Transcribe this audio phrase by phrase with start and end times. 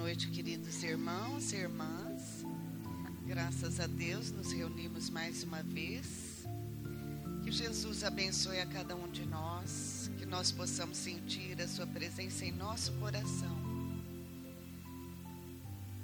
[0.00, 2.42] noite, queridos irmãos e irmãs.
[3.26, 6.46] Graças a Deus nos reunimos mais uma vez.
[7.44, 12.46] Que Jesus abençoe a cada um de nós, que nós possamos sentir a Sua presença
[12.46, 13.54] em nosso coração.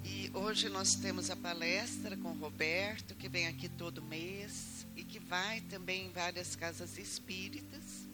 [0.04, 5.18] E hoje nós temos a palestra com Roberto, que vem aqui todo mês e que
[5.18, 8.06] vai também em várias casas espíritas,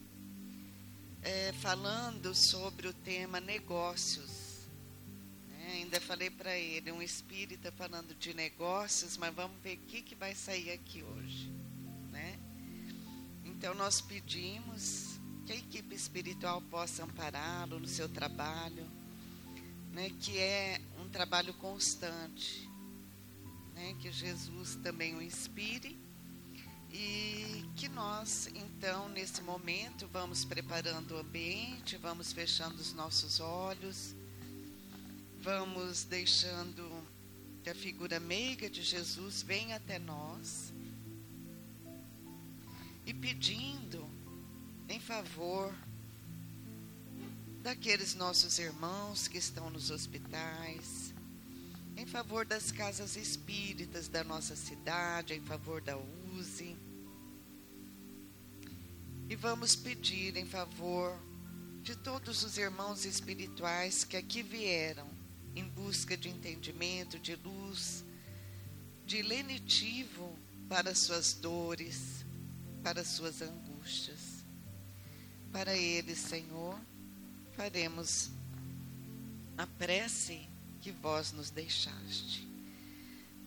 [1.23, 4.32] é, falando sobre o tema negócios
[5.93, 10.15] ainda falei para ele, um espírita falando de negócios, mas vamos ver o que, que
[10.15, 11.53] vai sair aqui hoje.
[12.11, 12.39] Né?
[13.45, 18.87] Então nós pedimos que a equipe espiritual possa ampará-lo no seu trabalho,
[19.93, 22.67] né, que é um trabalho constante,
[23.75, 26.01] né, que Jesus também o inspire
[26.91, 34.15] e que nós, então, nesse momento, vamos preparando o ambiente, vamos fechando os nossos olhos
[35.43, 36.89] vamos deixando
[37.65, 40.73] que a figura meiga de Jesus venha até nós
[43.05, 44.09] e pedindo
[44.89, 45.75] em favor
[47.61, 51.13] daqueles nossos irmãos que estão nos hospitais,
[51.97, 55.99] em favor das casas espíritas da nossa cidade, em favor da
[56.37, 56.77] USE.
[59.29, 61.19] E vamos pedir em favor
[61.83, 65.12] de todos os irmãos espirituais que aqui vieram
[65.55, 68.05] em busca de entendimento, de luz,
[69.07, 70.37] de lenitivo
[70.69, 72.25] para suas dores,
[72.83, 74.43] para suas angústias.
[75.53, 76.79] Para eles, Senhor,
[77.57, 78.31] faremos
[79.59, 80.49] a prece
[80.81, 82.49] que vós nos deixaste.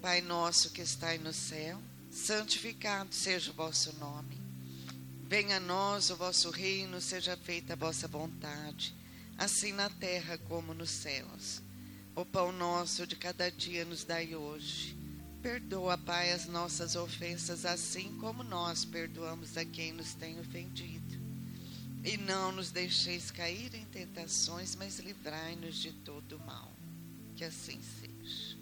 [0.02, 1.82] Pai nosso que estai no céu,
[2.12, 4.40] santificado seja o vosso nome.
[5.28, 8.96] Venha a nós o vosso reino, seja feita a vossa vontade,
[9.36, 11.65] assim na terra como nos céus.
[12.16, 14.96] O pão nosso de cada dia nos dai hoje.
[15.42, 21.20] Perdoa, Pai, as nossas ofensas, assim como nós perdoamos a quem nos tem ofendido.
[22.06, 26.72] E não nos deixeis cair em tentações, mas livrai-nos de todo mal.
[27.36, 28.58] Que assim seja.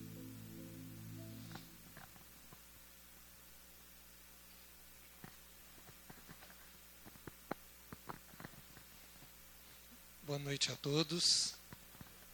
[10.25, 11.53] Boa noite a todos.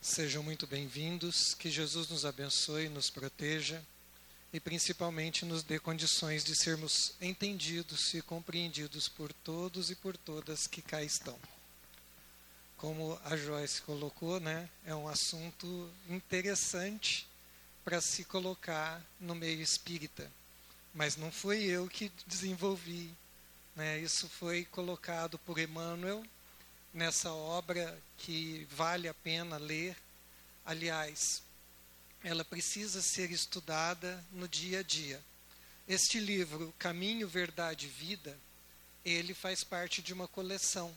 [0.01, 3.83] Sejam muito bem-vindos, que Jesus nos abençoe, nos proteja
[4.53, 10.67] e principalmente nos dê condições de sermos entendidos e compreendidos por todos e por todas
[10.67, 11.37] que cá estão.
[12.77, 17.27] Como a Joyce colocou, né, é um assunto interessante
[17.83, 20.31] para se colocar no meio espírita.
[20.93, 23.13] Mas não fui eu que desenvolvi,
[23.75, 26.23] né, isso foi colocado por Emmanuel
[26.93, 29.95] nessa obra que vale a pena ler.
[30.65, 31.41] Aliás,
[32.23, 35.21] ela precisa ser estudada no dia a dia.
[35.87, 38.37] Este livro, Caminho, Verdade e Vida,
[39.03, 40.95] ele faz parte de uma coleção.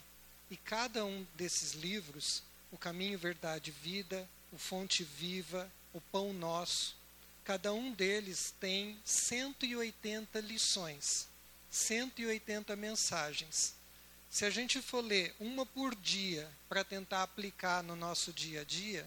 [0.51, 6.33] E cada um desses livros, o Caminho, Verdade e Vida, o Fonte Viva, o Pão
[6.33, 6.95] Nosso,
[7.45, 11.27] cada um deles tem 180 lições,
[11.71, 13.75] 180 mensagens.
[14.33, 18.65] Se a gente for ler uma por dia para tentar aplicar no nosso dia a
[18.65, 19.07] dia,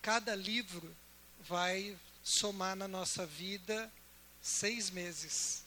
[0.00, 0.96] cada livro
[1.40, 3.92] vai somar na nossa vida
[4.40, 5.64] seis meses.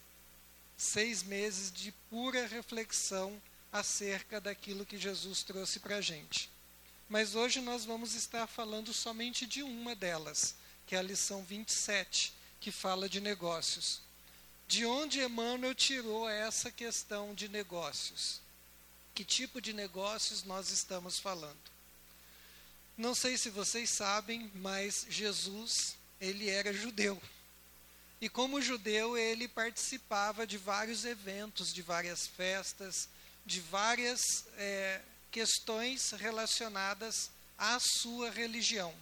[0.77, 3.41] Seis meses de pura reflexão
[3.73, 6.49] acerca daquilo que Jesus trouxe para a gente.
[7.09, 10.55] Mas hoje nós vamos estar falando somente de uma delas,
[10.87, 14.01] que é a lição 27, que fala de negócios.
[14.65, 18.41] De onde Emmanuel tirou essa questão de negócios?
[19.13, 21.71] Que tipo de negócios nós estamos falando.
[22.97, 27.21] Não sei se vocês sabem, mas Jesus, ele era judeu.
[28.19, 33.09] E como judeu, ele participava de vários eventos, de várias festas,
[33.45, 35.01] de várias é,
[35.31, 38.93] questões relacionadas à sua religião.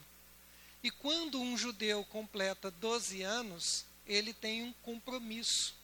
[0.84, 5.76] E quando um judeu completa 12 anos, ele tem um compromisso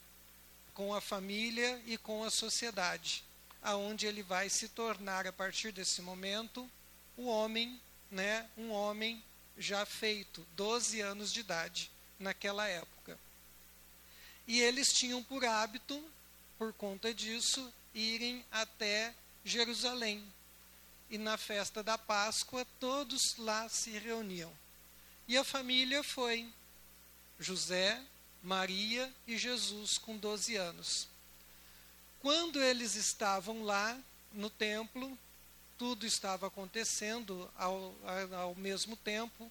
[0.74, 3.27] com a família e com a sociedade
[3.62, 6.68] aonde ele vai se tornar a partir desse momento
[7.16, 9.22] o homem, né, um homem
[9.56, 13.18] já feito, 12 anos de idade naquela época.
[14.46, 16.02] E eles tinham por hábito,
[16.56, 19.14] por conta disso, irem até
[19.44, 20.24] Jerusalém.
[21.10, 24.52] E na festa da Páscoa, todos lá se reuniam.
[25.26, 26.48] E a família foi
[27.38, 28.00] José,
[28.42, 31.08] Maria e Jesus com 12 anos.
[32.20, 33.96] Quando eles estavam lá
[34.32, 35.18] no templo,
[35.76, 37.94] tudo estava acontecendo ao,
[38.32, 39.50] ao mesmo tempo,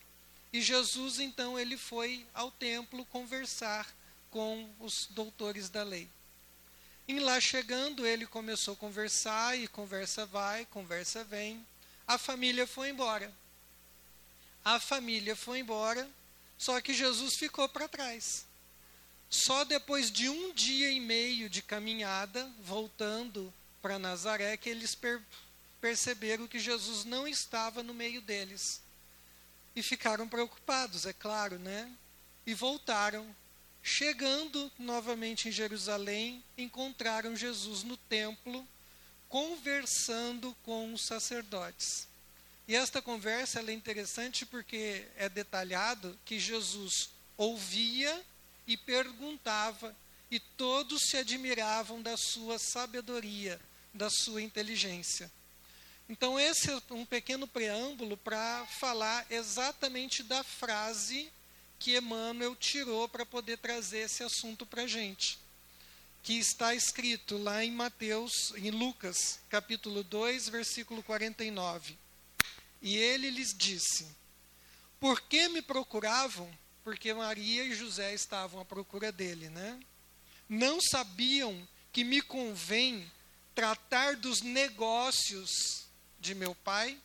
[0.52, 3.88] E Jesus, então, ele foi ao templo conversar
[4.32, 6.10] com os doutores da lei.
[7.08, 11.66] E lá chegando, ele começou a conversar, e conversa vai, conversa vem.
[12.08, 13.32] A família foi embora.
[14.64, 16.10] A família foi embora,
[16.58, 18.46] só que Jesus ficou para trás.
[19.30, 25.22] Só depois de um dia e meio de caminhada, voltando para Nazaré, que eles per
[25.80, 28.82] perceberam que Jesus não estava no meio deles.
[29.76, 31.92] E ficaram preocupados, é claro, né?
[32.48, 33.36] E voltaram
[33.90, 38.68] Chegando novamente em Jerusalém, encontraram Jesus no templo,
[39.30, 42.06] conversando com os sacerdotes.
[42.68, 48.22] E esta conversa é interessante porque é detalhado que Jesus ouvia
[48.68, 49.96] e perguntava,
[50.30, 53.60] e todos se admiravam da sua sabedoria,
[53.94, 55.32] da sua inteligência.
[56.10, 61.32] Então, esse é um pequeno preâmbulo para falar exatamente da frase
[61.80, 65.38] que Emmanuel tirou para poder trazer esse assunto para a gente.
[66.24, 71.98] Que está escrito lá em Mateus, em Lucas, capítulo 2, versículo 49.
[72.82, 74.08] E ele lhes disse:
[75.00, 76.50] Por que me procuravam?
[76.88, 79.78] Porque Maria e José estavam à procura dele, né?
[80.48, 83.12] Não sabiam que me convém
[83.54, 85.86] tratar dos negócios
[86.18, 86.98] de meu pai?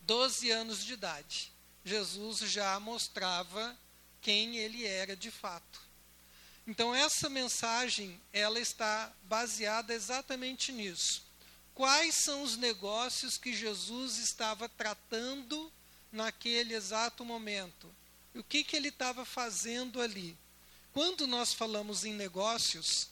[0.00, 1.52] Doze anos de idade.
[1.84, 3.76] Jesus já mostrava
[4.22, 5.82] quem ele era de fato.
[6.66, 11.22] Então essa mensagem, ela está baseada exatamente nisso.
[11.74, 15.70] Quais são os negócios que Jesus estava tratando
[16.10, 17.94] naquele exato momento?
[18.34, 20.36] O que, que ele estava fazendo ali?
[20.92, 23.08] Quando nós falamos em negócios,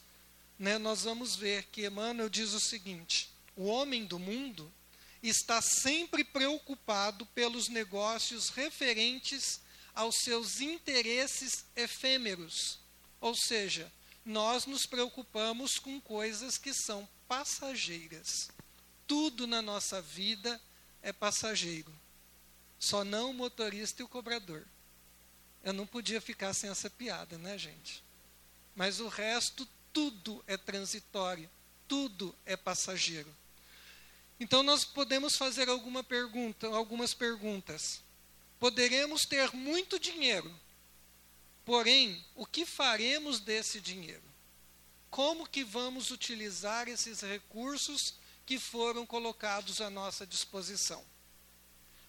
[0.58, 4.72] né, nós vamos ver que Emmanuel diz o seguinte: o homem do mundo
[5.22, 9.60] está sempre preocupado pelos negócios referentes
[9.94, 12.80] aos seus interesses efêmeros.
[13.20, 13.92] Ou seja,
[14.24, 18.48] nós nos preocupamos com coisas que são passageiras.
[19.06, 20.60] Tudo na nossa vida
[21.02, 21.92] é passageiro.
[22.78, 24.66] Só não o motorista e o cobrador.
[25.62, 28.02] Eu não podia ficar sem essa piada, né, gente?
[28.74, 31.48] Mas o resto, tudo é transitório,
[31.86, 33.32] tudo é passageiro.
[34.40, 38.02] Então nós podemos fazer alguma pergunta, algumas perguntas.
[38.58, 40.52] Poderemos ter muito dinheiro,
[41.64, 44.22] porém, o que faremos desse dinheiro?
[45.10, 48.14] Como que vamos utilizar esses recursos
[48.46, 51.04] que foram colocados à nossa disposição?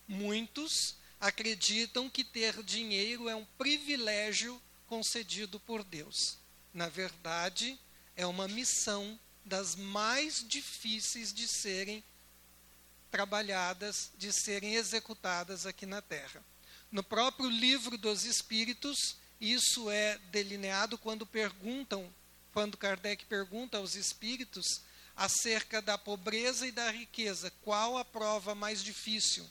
[0.07, 6.37] Muitos acreditam que ter dinheiro é um privilégio concedido por Deus.
[6.73, 7.79] Na verdade,
[8.13, 12.03] é uma missão das mais difíceis de serem
[13.09, 16.43] trabalhadas, de serem executadas aqui na Terra.
[16.91, 22.13] No próprio livro dos Espíritos, isso é delineado quando perguntam,
[22.51, 24.81] quando Kardec pergunta aos espíritos
[25.15, 29.49] acerca da pobreza e da riqueza, qual a prova mais difícil?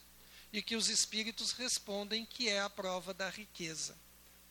[0.52, 3.96] E que os espíritos respondem que é a prova da riqueza.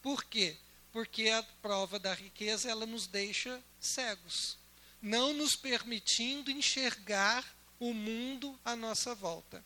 [0.01, 0.57] Por quê?
[0.91, 4.57] Porque a prova da riqueza ela nos deixa cegos,
[5.01, 7.45] não nos permitindo enxergar
[7.79, 9.63] o mundo à nossa volta.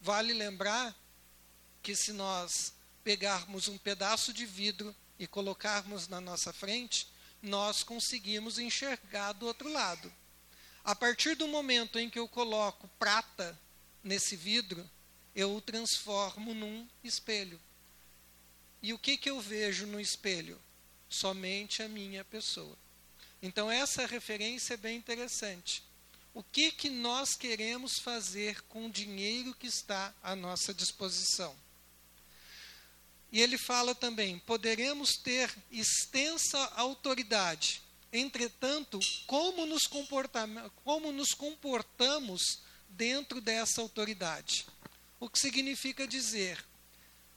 [0.00, 0.94] Vale lembrar
[1.82, 2.72] que se nós
[3.02, 7.08] pegarmos um pedaço de vidro e colocarmos na nossa frente,
[7.42, 10.12] nós conseguimos enxergar do outro lado.
[10.84, 13.58] A partir do momento em que eu coloco prata
[14.02, 14.88] nesse vidro,
[15.34, 17.60] eu o transformo num espelho.
[18.82, 20.60] E o que, que eu vejo no espelho?
[21.08, 22.76] Somente a minha pessoa.
[23.42, 25.82] Então, essa referência é bem interessante
[26.38, 31.52] o que, que nós queremos fazer com o dinheiro que está à nossa disposição.
[33.32, 37.82] E ele fala também: poderemos ter extensa autoridade,
[38.12, 39.88] entretanto, como nos,
[40.84, 44.64] como nos comportamos dentro dessa autoridade?
[45.20, 46.64] O que significa dizer?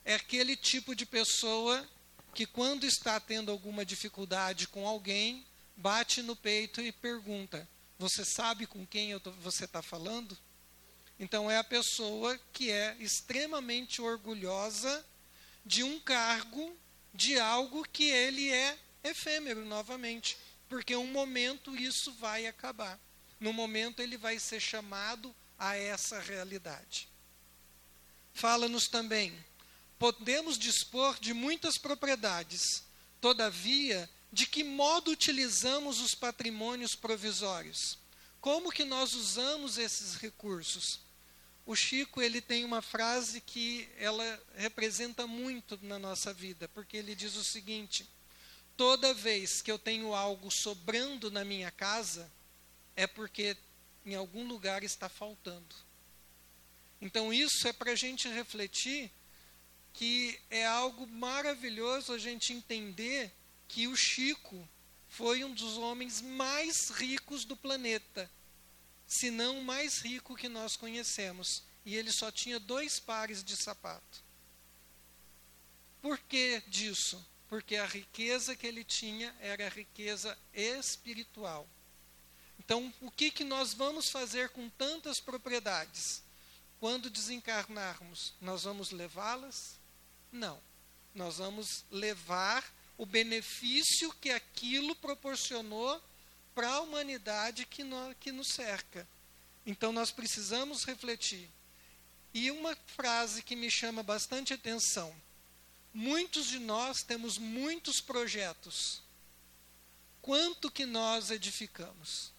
[0.04, 1.88] É aquele tipo de pessoa
[2.32, 5.44] que, quando está tendo alguma dificuldade com alguém,
[5.76, 10.38] bate no peito e pergunta: você sabe com quem tô, você está falando?
[11.18, 15.04] Então, é a pessoa que é extremamente orgulhosa
[15.64, 16.76] de um cargo,
[17.12, 20.36] de algo que ele é efêmero novamente.
[20.68, 22.98] Porque um momento isso vai acabar.
[23.38, 27.11] No momento ele vai ser chamado a essa realidade.
[28.32, 29.32] Fala-nos também:
[29.98, 32.82] podemos dispor de muitas propriedades,
[33.20, 37.98] todavia de que modo utilizamos os patrimônios provisórios?
[38.40, 41.00] Como que nós usamos esses recursos?
[41.64, 47.14] o Chico ele tem uma frase que ela representa muito na nossa vida, porque ele
[47.14, 48.08] diz o seguinte:
[48.76, 52.30] toda vez que eu tenho algo sobrando na minha casa,
[52.96, 53.56] é porque
[54.04, 55.74] em algum lugar está faltando.
[57.02, 59.10] Então isso é para a gente refletir
[59.92, 63.30] que é algo maravilhoso a gente entender
[63.66, 64.66] que o Chico
[65.08, 68.30] foi um dos homens mais ricos do planeta
[69.04, 71.62] se não o mais rico que nós conhecemos.
[71.84, 74.22] E ele só tinha dois pares de sapato.
[76.00, 77.22] Por que disso?
[77.48, 81.68] Porque a riqueza que ele tinha era a riqueza espiritual.
[82.58, 86.21] Então, o que, que nós vamos fazer com tantas propriedades?
[86.82, 89.78] Quando desencarnarmos, nós vamos levá-las?
[90.32, 90.60] Não.
[91.14, 92.64] Nós vamos levar
[92.98, 96.02] o benefício que aquilo proporcionou
[96.52, 99.06] para a humanidade que, no, que nos cerca.
[99.64, 101.48] Então nós precisamos refletir.
[102.34, 105.14] E uma frase que me chama bastante atenção:
[105.94, 109.00] muitos de nós temos muitos projetos.
[110.20, 112.32] Quanto que nós edificamos?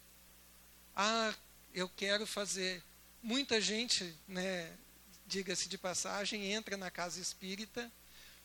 [0.93, 1.33] Ah,
[1.73, 2.83] eu quero fazer.
[3.23, 4.71] Muita gente, né,
[5.25, 7.91] diga-se de passagem, entra na casa espírita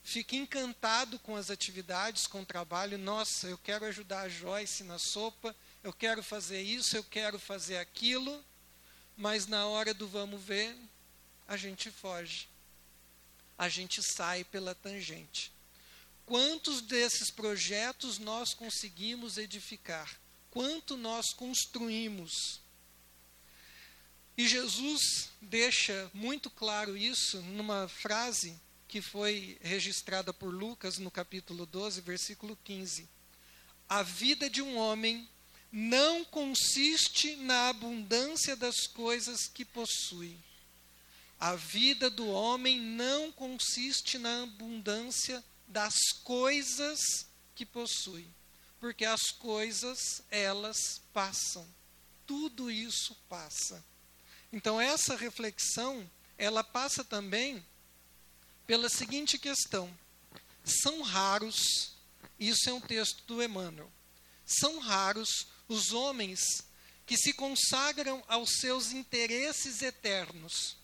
[0.09, 2.97] fica encantado com as atividades, com o trabalho.
[2.97, 7.77] Nossa, eu quero ajudar a Joyce na sopa, eu quero fazer isso, eu quero fazer
[7.77, 8.43] aquilo,
[9.17, 10.75] mas na hora do vamos ver,
[11.47, 12.49] a gente foge.
[13.59, 15.53] A gente sai pela tangente.
[16.25, 20.19] Quantos desses projetos nós conseguimos edificar?
[20.51, 22.63] Quanto nós construímos?
[24.39, 31.67] E Jesus deixa muito claro isso numa frase que foi registrada por Lucas no capítulo
[31.67, 33.09] 12, versículo 15.
[33.89, 35.29] A vida de um homem
[35.73, 40.39] não consiste na abundância das coisas que possui.
[41.41, 47.01] A vida do homem não consiste na abundância das coisas
[47.57, 48.29] que possui,
[48.79, 51.67] porque as coisas, elas passam.
[52.25, 53.85] Tudo isso passa.
[54.53, 57.65] Então essa reflexão, ela passa também
[58.67, 59.93] pela seguinte questão:
[60.65, 61.97] são raros,
[62.39, 63.91] isso é um texto do Emmanuel,
[64.47, 66.41] são raros os homens
[67.07, 70.77] que se consagram aos seus interesses eternos.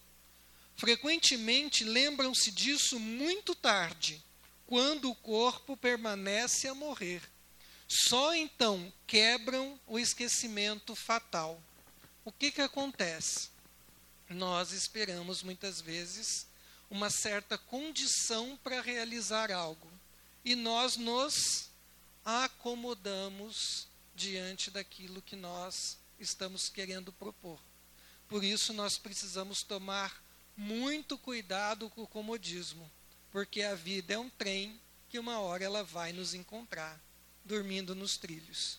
[0.76, 4.22] Frequentemente lembram-se disso muito tarde,
[4.66, 7.22] quando o corpo permanece a morrer.
[7.86, 11.62] Só então quebram o esquecimento fatal.
[12.24, 13.53] O que, que acontece?
[14.28, 16.46] Nós esperamos muitas vezes
[16.90, 19.90] uma certa condição para realizar algo.
[20.44, 21.70] E nós nos
[22.24, 27.60] acomodamos diante daquilo que nós estamos querendo propor.
[28.28, 30.22] Por isso, nós precisamos tomar
[30.56, 32.90] muito cuidado com o comodismo,
[33.30, 37.00] porque a vida é um trem que uma hora ela vai nos encontrar,
[37.44, 38.78] dormindo nos trilhos.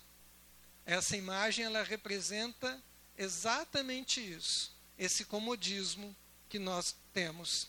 [0.86, 2.82] Essa imagem ela representa
[3.18, 6.16] exatamente isso, esse comodismo
[6.50, 7.68] que nós temos.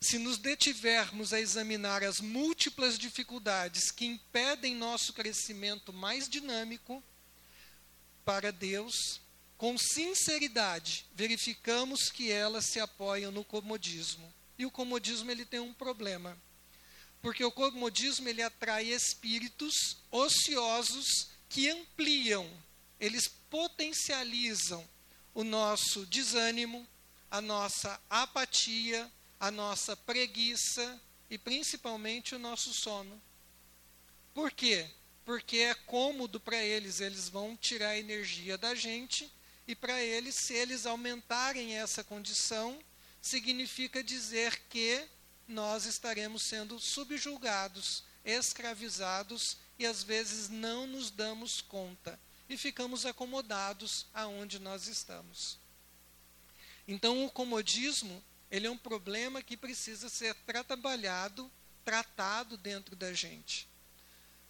[0.00, 7.02] Se nos detivermos a examinar as múltiplas dificuldades que impedem nosso crescimento mais dinâmico
[8.24, 9.20] para Deus,
[9.56, 14.32] com sinceridade, verificamos que elas se apoiam no comodismo.
[14.56, 16.38] E o comodismo ele tem um problema.
[17.20, 22.48] Porque o comodismo ele atrai espíritos ociosos que ampliam,
[23.00, 24.88] eles potencializam
[25.38, 26.84] o nosso desânimo,
[27.30, 33.22] a nossa apatia, a nossa preguiça e principalmente o nosso sono.
[34.34, 34.90] Por quê?
[35.24, 39.32] Porque é cômodo para eles, eles vão tirar a energia da gente,
[39.64, 42.76] e para eles, se eles aumentarem essa condição,
[43.22, 45.06] significa dizer que
[45.46, 52.18] nós estaremos sendo subjugados, escravizados e às vezes não nos damos conta
[52.48, 55.58] e ficamos acomodados aonde nós estamos.
[56.86, 60.34] Então, o comodismo ele é um problema que precisa ser
[60.66, 61.50] trabalhado,
[61.84, 63.68] tratado dentro da gente.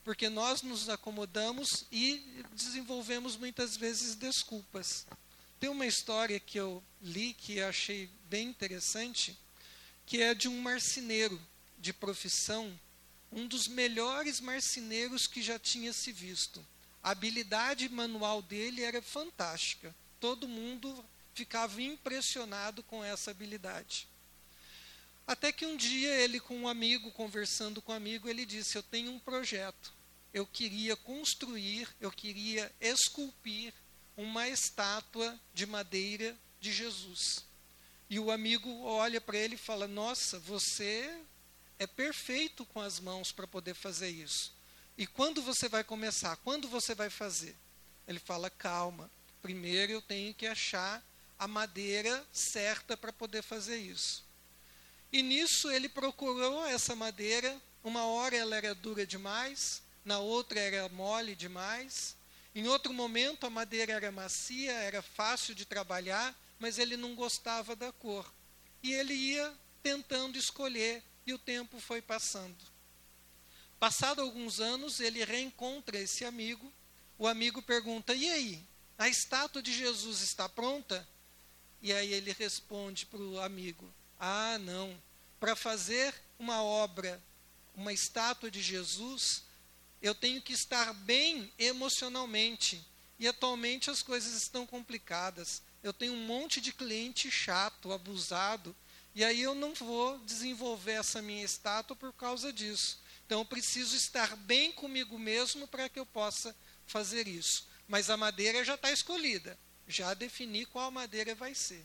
[0.04, 5.06] Porque nós nos acomodamos e desenvolvemos muitas vezes desculpas.
[5.58, 9.36] Tem uma história que eu li que achei bem interessante,
[10.06, 11.40] que é de um marceneiro
[11.78, 12.78] de profissão,
[13.32, 16.64] um dos melhores marceneiros que já tinha se visto.
[17.08, 19.96] A habilidade manual dele era fantástica.
[20.20, 24.06] Todo mundo ficava impressionado com essa habilidade.
[25.26, 28.82] Até que um dia ele com um amigo, conversando com um amigo, ele disse: "Eu
[28.82, 29.94] tenho um projeto.
[30.34, 33.72] Eu queria construir, eu queria esculpir
[34.14, 37.42] uma estátua de madeira de Jesus.
[38.10, 41.22] E o amigo olha para ele e fala: Nossa, você
[41.78, 44.57] é perfeito com as mãos para poder fazer isso.
[44.98, 46.36] E quando você vai começar?
[46.38, 47.54] Quando você vai fazer?
[48.06, 49.08] Ele fala: Calma,
[49.40, 51.00] primeiro eu tenho que achar
[51.38, 54.26] a madeira certa para poder fazer isso.
[55.12, 57.62] E nisso ele procurou essa madeira.
[57.84, 62.16] Uma hora ela era dura demais, na outra era mole demais.
[62.52, 67.76] Em outro momento a madeira era macia, era fácil de trabalhar, mas ele não gostava
[67.76, 68.28] da cor.
[68.82, 72.77] E ele ia tentando escolher, e o tempo foi passando.
[73.78, 76.72] Passado alguns anos, ele reencontra esse amigo.
[77.16, 78.64] O amigo pergunta: E aí,
[78.98, 81.06] a estátua de Jesus está pronta?
[81.80, 85.00] E aí ele responde para o amigo: Ah, não.
[85.38, 87.22] Para fazer uma obra,
[87.74, 89.44] uma estátua de Jesus,
[90.02, 92.84] eu tenho que estar bem emocionalmente.
[93.18, 95.62] E atualmente as coisas estão complicadas.
[95.82, 98.74] Eu tenho um monte de cliente chato, abusado,
[99.14, 103.00] e aí eu não vou desenvolver essa minha estátua por causa disso.
[103.28, 106.56] Então eu preciso estar bem comigo mesmo para que eu possa
[106.86, 107.68] fazer isso.
[107.86, 111.84] Mas a madeira já está escolhida, já defini qual madeira vai ser.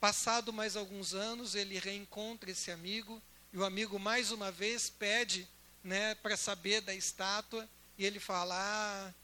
[0.00, 5.46] Passado mais alguns anos, ele reencontra esse amigo, e o amigo mais uma vez pede
[5.84, 9.14] né, para saber da estátua, e ele fala: ah,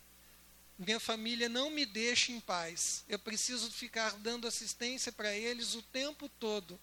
[0.78, 3.02] minha família não me deixa em paz.
[3.09, 6.78] Eu preciso ficar dando assistência para eles o tempo todo.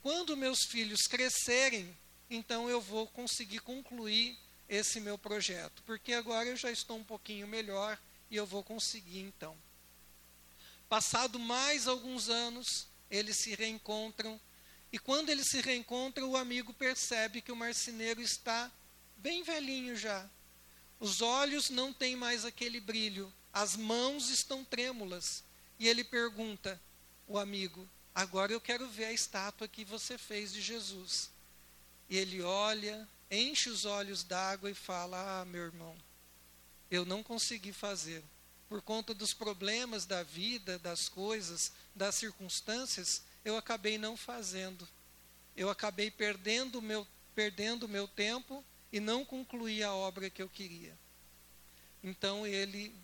[0.00, 1.94] Quando meus filhos crescerem,
[2.34, 7.46] então eu vou conseguir concluir esse meu projeto, porque agora eu já estou um pouquinho
[7.46, 7.98] melhor
[8.30, 9.56] e eu vou conseguir então.
[10.88, 14.40] Passado mais alguns anos, eles se reencontram,
[14.90, 18.70] e quando eles se reencontram, o amigo percebe que o marceneiro está
[19.16, 20.28] bem velhinho já,
[21.02, 25.42] os olhos não têm mais aquele brilho, as mãos estão trêmulas.
[25.76, 26.80] E ele pergunta,
[27.26, 31.31] o amigo, agora eu quero ver a estátua que você fez de Jesus.
[32.12, 35.96] E ele olha, enche os olhos d'água e fala: Ah, meu irmão,
[36.90, 38.22] eu não consegui fazer.
[38.68, 44.86] Por conta dos problemas da vida, das coisas, das circunstâncias, eu acabei não fazendo.
[45.56, 50.50] Eu acabei perdendo o meu, perdendo meu tempo e não concluí a obra que eu
[50.50, 50.94] queria.
[52.04, 52.94] Então ele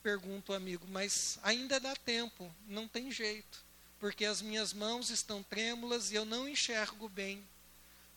[0.00, 3.64] pergunta ao amigo, mas ainda dá tempo, não tem jeito,
[3.98, 7.44] porque as minhas mãos estão trêmulas e eu não enxergo bem.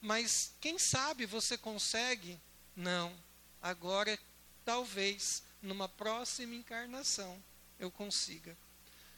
[0.01, 2.39] Mas quem sabe você consegue?
[2.75, 3.15] Não,
[3.61, 4.17] agora
[4.65, 7.41] talvez numa próxima encarnação
[7.79, 8.57] eu consiga.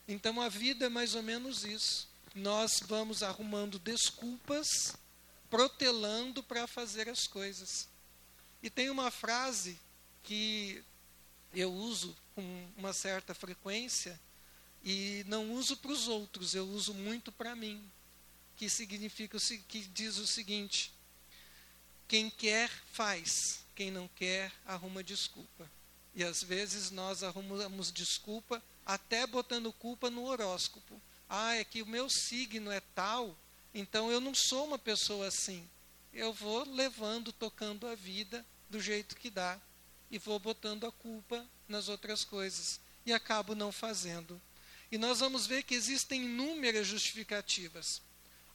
[0.07, 2.09] Então a vida é mais ou menos isso.
[2.35, 4.93] Nós vamos arrumando desculpas
[5.49, 7.87] protelando para fazer as coisas.
[8.63, 9.79] E tem uma frase
[10.23, 10.83] que
[11.53, 14.19] eu uso com uma certa frequência
[14.83, 17.87] e não uso para os outros, eu uso muito para mim,
[18.55, 19.37] que significa
[19.67, 20.91] que diz o seguinte:
[22.07, 25.69] quem quer faz, quem não quer arruma desculpa.
[26.15, 31.01] E às vezes nós arrumamos desculpa até botando culpa no horóscopo.
[31.27, 33.35] Ah, é que o meu signo é tal,
[33.73, 35.67] então eu não sou uma pessoa assim.
[36.13, 39.59] Eu vou levando, tocando a vida do jeito que dá
[40.11, 44.39] e vou botando a culpa nas outras coisas e acabo não fazendo.
[44.91, 47.99] E nós vamos ver que existem inúmeras justificativas.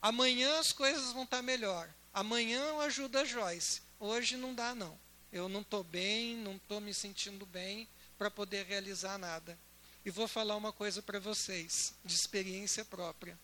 [0.01, 1.89] Amanhã as coisas vão estar melhor.
[2.13, 3.83] Amanhã eu ajudo a Joyce.
[3.99, 4.99] Hoje não dá não.
[5.33, 9.59] Eu não estou bem, não estou me sentindo bem para poder realizar nada.
[10.05, 13.39] E vou falar uma coisa para vocês, de experiência própria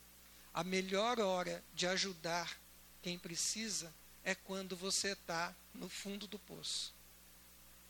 [0.54, 2.56] a melhor hora de ajudar
[3.02, 6.94] quem precisa é quando você está no fundo do poço.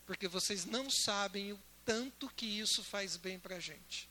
[0.07, 4.09] Porque vocês não sabem o tanto que isso faz bem para a gente.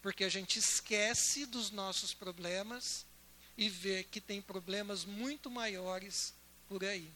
[0.00, 3.04] Porque a gente esquece dos nossos problemas
[3.56, 6.34] e vê que tem problemas muito maiores
[6.68, 7.12] por aí.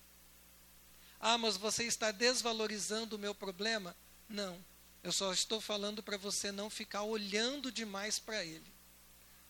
[1.21, 3.95] Ah, mas você está desvalorizando o meu problema?
[4.29, 4.59] Não.
[5.03, 8.73] Eu só estou falando para você não ficar olhando demais para ele.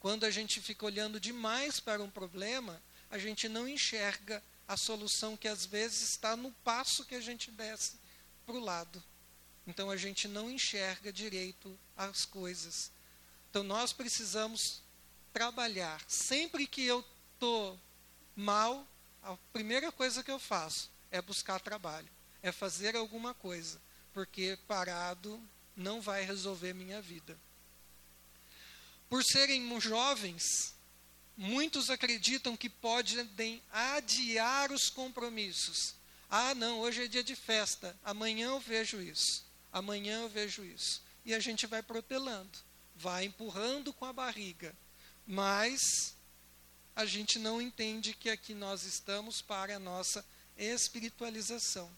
[0.01, 5.37] Quando a gente fica olhando demais para um problema, a gente não enxerga a solução
[5.37, 7.99] que às vezes está no passo que a gente desce
[8.47, 9.03] para o lado.
[9.67, 12.91] Então a gente não enxerga direito as coisas.
[13.51, 14.83] Então nós precisamos
[15.33, 16.01] trabalhar.
[16.07, 17.79] Sempre que eu estou
[18.37, 18.87] mal,
[19.23, 22.09] a primeira coisa que eu faço é buscar trabalho,
[22.43, 23.81] é fazer alguma coisa,
[24.13, 25.41] porque parado
[25.77, 27.39] não vai resolver minha vida.
[29.09, 30.75] Por serem jovens,
[31.37, 35.95] muitos acreditam que podem adiar os compromissos.
[36.29, 41.03] Ah, não, hoje é dia de festa, amanhã eu vejo isso, amanhã eu vejo isso.
[41.25, 42.57] E a gente vai protelando,
[42.95, 44.75] vai empurrando com a barriga.
[45.33, 46.17] Mas
[46.97, 51.89] a gente não entende que aqui nós estamos para a nossa espiritualização.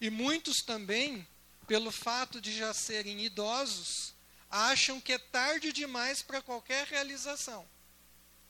[0.00, 1.24] E muitos também,
[1.68, 4.12] pelo fato de já serem idosos,
[4.50, 7.64] acham que é tarde demais para qualquer realização.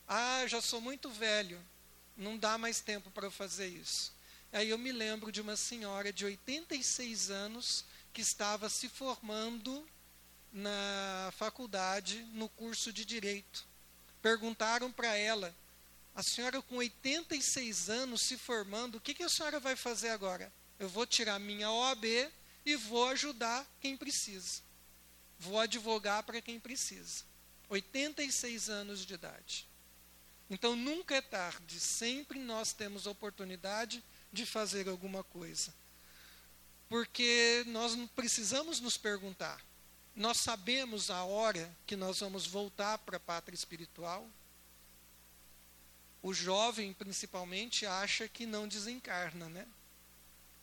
[0.08, 1.62] Ah, já sou muito velho,
[2.16, 4.14] não dá mais tempo para fazer isso.
[4.50, 9.86] Aí eu me lembro de uma senhora de 86 anos que estava se formando
[10.50, 13.75] na faculdade, no curso de direito.
[14.22, 15.54] Perguntaram para ela:
[16.14, 20.52] a senhora com 86 anos se formando, o que, que a senhora vai fazer agora?
[20.78, 22.04] Eu vou tirar minha OAB
[22.64, 24.62] e vou ajudar quem precisa.
[25.38, 27.24] Vou advogar para quem precisa.
[27.68, 29.68] 86 anos de idade.
[30.48, 34.02] Então nunca é tarde, sempre nós temos a oportunidade
[34.32, 35.74] de fazer alguma coisa.
[36.88, 39.60] Porque nós precisamos nos perguntar:
[40.16, 44.26] nós sabemos a hora que nós vamos voltar para a pátria espiritual?
[46.22, 49.68] O jovem, principalmente, acha que não desencarna, né?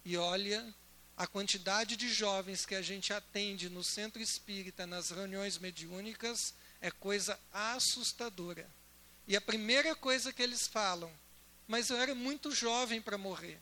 [0.04, 0.74] E olha
[1.16, 6.90] a quantidade de jovens que a gente atende no centro espírita, nas reuniões mediúnicas, é
[6.90, 8.68] coisa assustadora.
[9.28, 11.12] E a primeira coisa que eles falam,
[11.68, 13.60] mas eu era muito jovem para morrer.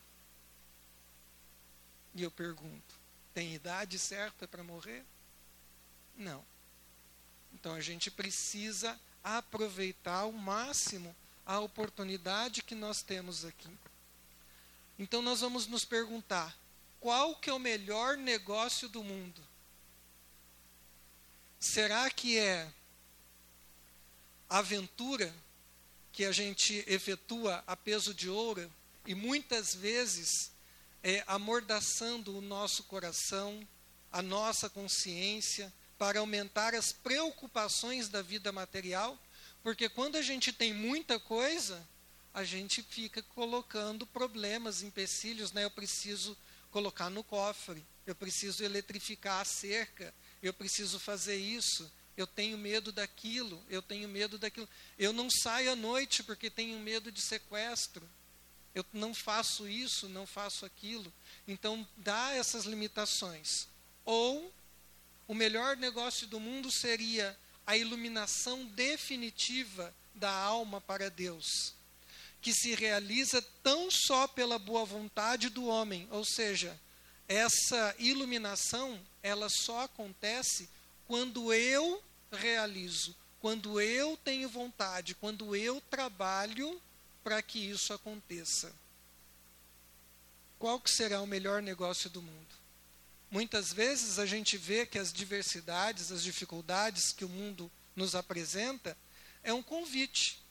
[2.15, 2.95] E eu pergunto,
[3.33, 5.05] tem idade certa para morrer?
[6.15, 6.43] Não.
[7.53, 13.69] Então a gente precisa aproveitar ao máximo a oportunidade que nós temos aqui.
[14.97, 16.55] Então nós vamos nos perguntar:
[16.99, 19.41] qual que é o melhor negócio do mundo?
[21.59, 22.71] Será que é
[24.49, 25.33] aventura
[26.11, 28.71] que a gente efetua a peso de ouro
[29.05, 30.51] e muitas vezes
[31.03, 33.67] é, amordaçando o nosso coração,
[34.11, 35.71] a nossa consciência,
[36.01, 39.15] para aumentar as preocupações da vida material?
[39.61, 41.87] Porque quando a gente tem muita coisa,
[42.33, 45.63] a gente fica colocando problemas, empecilhos, né?
[45.63, 46.35] Eu preciso
[46.71, 50.11] colocar no cofre, eu preciso eletrificar a cerca,
[50.41, 51.87] eu preciso fazer isso,
[52.17, 54.67] eu tenho medo daquilo, eu tenho medo daquilo.
[54.97, 58.09] Eu não saio à noite porque tenho medo de sequestro.
[58.73, 61.13] Eu não faço isso, não faço aquilo.
[61.47, 63.67] Então, dá essas limitações.
[64.03, 64.51] Ou,
[65.31, 71.73] o melhor negócio do mundo seria a iluminação definitiva da alma para Deus,
[72.41, 76.77] que se realiza tão só pela boa vontade do homem, ou seja,
[77.29, 80.69] essa iluminação, ela só acontece
[81.07, 86.81] quando eu realizo, quando eu tenho vontade, quando eu trabalho
[87.23, 88.75] para que isso aconteça.
[90.59, 92.60] Qual que será o melhor negócio do mundo?
[93.31, 98.97] Muitas vezes a gente vê que as diversidades, as dificuldades que o mundo nos apresenta,
[99.41, 100.43] é um convite.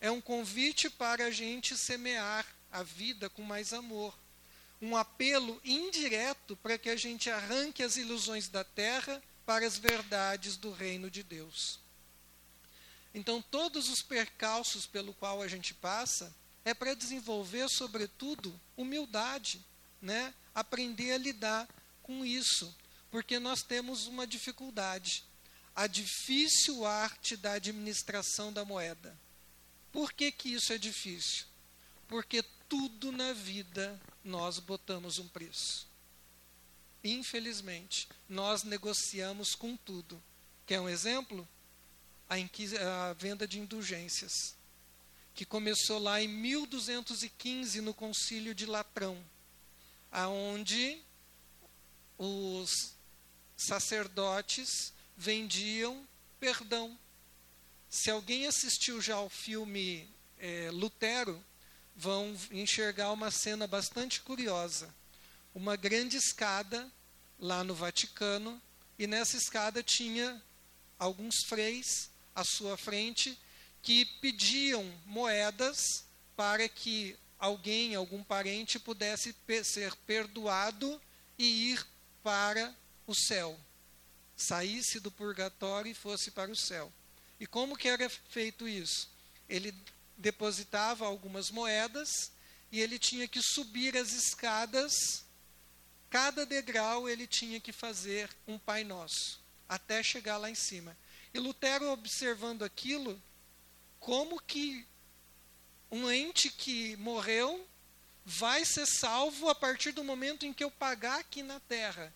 [0.00, 4.12] É um convite para a gente semear a vida com mais amor.
[4.82, 10.56] Um apelo indireto para que a gente arranque as ilusões da terra para as verdades
[10.56, 11.78] do reino de Deus.
[13.14, 16.34] Então, todos os percalços pelo qual a gente passa
[16.64, 19.64] é para desenvolver, sobretudo, humildade,
[20.02, 20.34] né?
[20.52, 21.68] aprender a lidar
[22.06, 22.72] com isso,
[23.10, 25.24] porque nós temos uma dificuldade,
[25.74, 29.18] a difícil arte da administração da moeda.
[29.90, 31.46] Por que, que isso é difícil?
[32.06, 35.88] Porque tudo na vida nós botamos um preço.
[37.02, 40.22] Infelizmente, nós negociamos com tudo.
[40.64, 41.46] Quer um exemplo?
[42.28, 42.36] A,
[43.08, 44.54] a venda de indulgências,
[45.34, 49.20] que começou lá em 1215 no Concílio de Latrão,
[50.12, 51.04] aonde
[52.18, 52.94] os
[53.56, 56.06] sacerdotes vendiam
[56.38, 56.96] perdão.
[57.88, 61.42] Se alguém assistiu já ao filme é, Lutero,
[61.94, 64.94] vão enxergar uma cena bastante curiosa.
[65.54, 66.90] Uma grande escada
[67.38, 68.60] lá no Vaticano,
[68.98, 70.42] e nessa escada tinha
[70.98, 73.38] alguns freis à sua frente
[73.82, 81.00] que pediam moedas para que alguém, algum parente, pudesse ser perdoado
[81.38, 81.86] e ir
[82.26, 82.74] para
[83.06, 83.56] o céu.
[84.36, 86.92] Saísse do purgatório e fosse para o céu.
[87.38, 89.08] E como que era feito isso?
[89.48, 89.72] Ele
[90.16, 92.32] depositava algumas moedas
[92.72, 95.24] e ele tinha que subir as escadas.
[96.10, 100.98] Cada degrau ele tinha que fazer um Pai Nosso, até chegar lá em cima.
[101.32, 103.22] E Lutero observando aquilo,
[104.00, 104.84] como que
[105.92, 107.64] um ente que morreu
[108.28, 112.12] vai ser salvo a partir do momento em que eu pagar aqui na terra.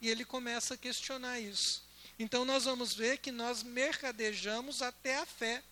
[0.00, 1.82] E ele começa a questionar isso.
[2.16, 5.62] Então nós vamos ver que nós mercadejamos até a fé.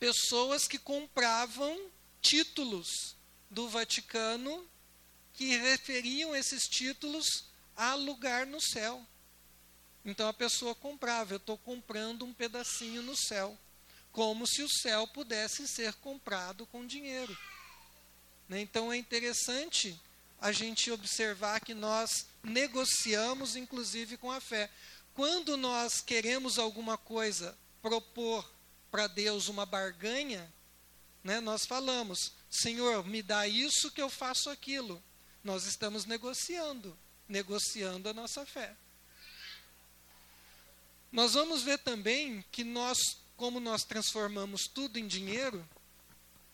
[0.00, 1.90] pessoas que compravam
[2.20, 3.16] títulos
[3.50, 4.68] do Vaticano
[5.32, 7.44] que referiam esses títulos
[7.76, 9.04] a lugar no céu.
[10.04, 13.56] Então a pessoa comprava, eu estou comprando um pedacinho no céu,
[14.12, 17.36] como se o céu pudesse ser comprado com dinheiro.
[18.48, 18.60] Né?
[18.60, 20.00] Então é interessante
[20.40, 24.70] a gente observar que nós negociamos, inclusive, com a fé.
[25.14, 28.48] Quando nós queremos alguma coisa, propor
[28.90, 30.52] para Deus uma barganha,
[31.22, 35.02] né, nós falamos: Senhor, me dá isso que eu faço aquilo.
[35.42, 36.96] Nós estamos negociando,
[37.28, 38.74] negociando a nossa fé.
[41.10, 42.98] Nós vamos ver também que nós,
[43.36, 45.66] como nós transformamos tudo em dinheiro,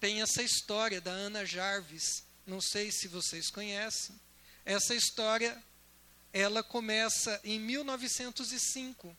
[0.05, 2.25] tem essa história da Ana Jarvis.
[2.47, 4.15] Não sei se vocês conhecem.
[4.63, 5.57] Essa história,
[6.31, 9.17] ela começa em 1905.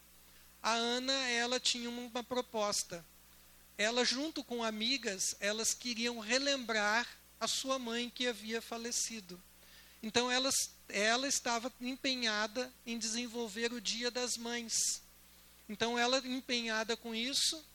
[0.61, 3.03] A Ana, ela tinha uma proposta.
[3.75, 7.07] Ela, junto com amigas, elas queriam relembrar
[7.39, 9.41] a sua mãe que havia falecido.
[10.03, 10.53] Então, elas,
[10.87, 15.01] ela estava empenhada em desenvolver o Dia das Mães.
[15.67, 17.65] Então, ela empenhada com isso,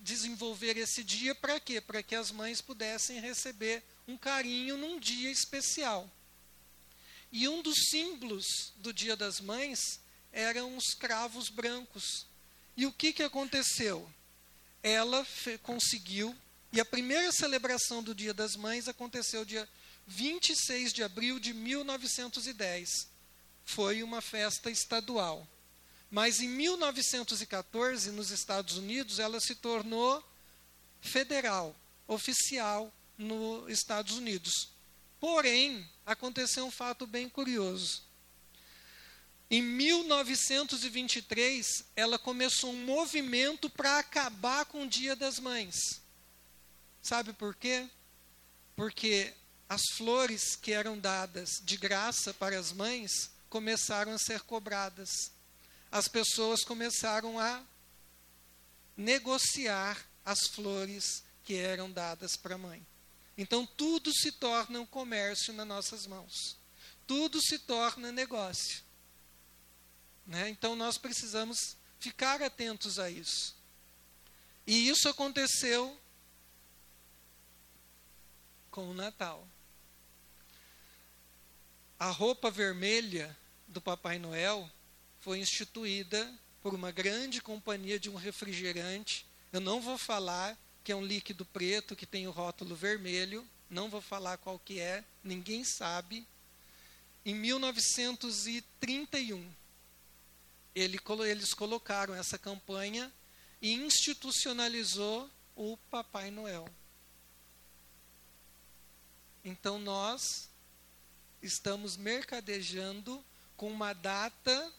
[0.00, 1.80] desenvolver esse dia para quê?
[1.80, 6.10] Para que as mães pudessem receber um carinho num dia especial.
[7.32, 10.00] E um dos símbolos do Dia das Mães
[10.32, 12.26] eram os cravos brancos.
[12.76, 14.08] E o que, que aconteceu?
[14.82, 15.26] Ela
[15.62, 16.36] conseguiu,
[16.72, 19.68] e a primeira celebração do Dia das Mães aconteceu dia
[20.06, 23.08] 26 de abril de 1910.
[23.64, 25.46] Foi uma festa estadual.
[26.10, 30.22] Mas em 1914, nos Estados Unidos, ela se tornou
[31.00, 31.74] federal,
[32.06, 34.70] oficial nos Estados Unidos.
[35.18, 38.04] Porém, aconteceu um fato bem curioso.
[39.50, 45.76] Em 1923, ela começou um movimento para acabar com o Dia das Mães.
[47.00, 47.88] Sabe por quê?
[48.74, 49.32] Porque
[49.68, 55.30] as flores que eram dadas de graça para as mães começaram a ser cobradas.
[55.90, 57.62] As pessoas começaram a
[58.96, 62.84] negociar as flores que eram dadas para a mãe.
[63.38, 66.56] Então tudo se torna um comércio nas nossas mãos.
[67.06, 68.82] Tudo se torna negócio.
[70.26, 70.48] Né?
[70.48, 73.54] Então nós precisamos ficar atentos a isso.
[74.66, 75.96] E isso aconteceu
[78.70, 79.46] com o Natal.
[81.98, 83.36] A roupa vermelha
[83.68, 84.68] do Papai Noel
[85.26, 89.26] foi instituída por uma grande companhia de um refrigerante.
[89.52, 93.90] Eu não vou falar que é um líquido preto que tem o rótulo vermelho, não
[93.90, 96.24] vou falar qual que é, ninguém sabe.
[97.24, 99.52] Em 1931,
[100.72, 103.12] ele, eles colocaram essa campanha
[103.60, 106.68] e institucionalizou o Papai Noel.
[109.44, 110.48] Então nós
[111.42, 113.24] estamos mercadejando
[113.56, 114.72] com uma data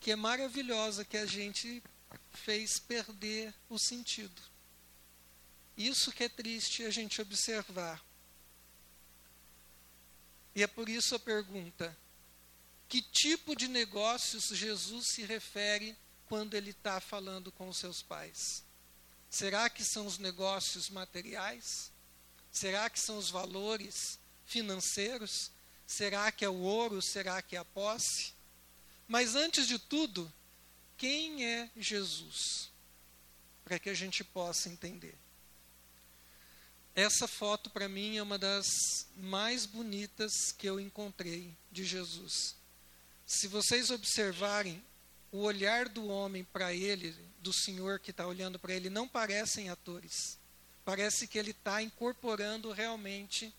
[0.00, 1.82] que é maravilhosa, que a gente
[2.32, 4.40] fez perder o sentido.
[5.76, 8.04] Isso que é triste a gente observar.
[10.54, 11.96] E é por isso a pergunta:
[12.88, 18.64] que tipo de negócios Jesus se refere quando ele está falando com os seus pais?
[19.30, 21.92] Será que são os negócios materiais?
[22.50, 25.50] Será que são os valores financeiros?
[25.86, 27.00] Será que é o ouro?
[27.02, 28.32] Será que é a posse?
[29.08, 30.30] Mas antes de tudo,
[30.98, 32.70] quem é Jesus?
[33.64, 35.16] Para que a gente possa entender.
[36.94, 38.66] Essa foto, para mim, é uma das
[39.16, 42.54] mais bonitas que eu encontrei de Jesus.
[43.26, 44.84] Se vocês observarem,
[45.30, 49.68] o olhar do homem para ele, do Senhor que está olhando para ele, não parecem
[49.68, 50.38] atores.
[50.84, 53.54] Parece que ele está incorporando realmente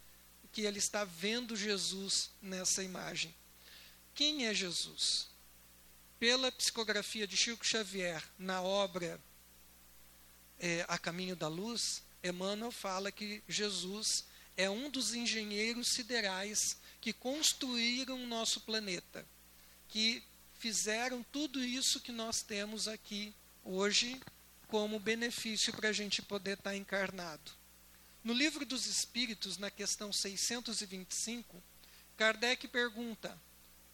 [0.51, 3.33] que ele está vendo Jesus nessa imagem.
[4.15, 5.29] Quem é Jesus?
[6.19, 9.17] Pela psicografia de Chico Xavier na obra
[10.59, 14.25] é, A Caminho da Luz, Emmanuel fala que Jesus
[14.57, 19.25] é um dos engenheiros siderais que construíram o nosso planeta,
[19.87, 20.21] que
[20.59, 24.21] fizeram tudo isso que nós temos aqui hoje
[24.67, 27.51] como benefício para a gente poder estar tá encarnado.
[28.21, 31.63] No livro dos Espíritos, na questão 625,
[32.17, 33.41] Kardec pergunta: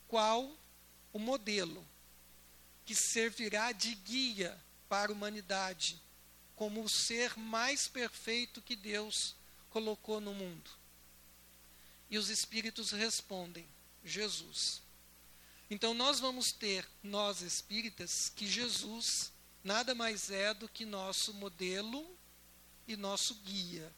[0.08, 0.58] qual
[1.14, 1.86] o modelo
[2.86, 6.02] que servirá de guia para a humanidade
[6.56, 9.36] como o ser mais perfeito que Deus
[9.70, 10.70] colocou no mundo?
[12.10, 13.68] E os Espíritos respondem:
[14.04, 14.82] Jesus.
[15.70, 22.08] Então nós vamos ter, nós espíritas, que Jesus nada mais é do que nosso modelo
[22.88, 23.92] e nosso guia.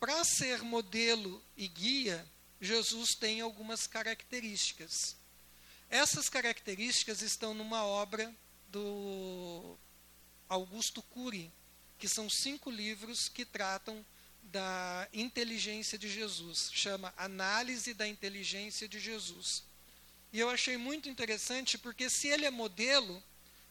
[0.00, 2.28] Para ser modelo e guia,
[2.60, 5.16] Jesus tem algumas características.
[5.92, 8.34] Essas características estão numa obra
[8.68, 9.76] do
[10.48, 11.52] Augusto Cury,
[11.98, 14.02] que são cinco livros que tratam
[14.44, 19.64] da inteligência de Jesus, chama Análise da Inteligência de Jesus.
[20.32, 23.22] E eu achei muito interessante porque se ele é modelo,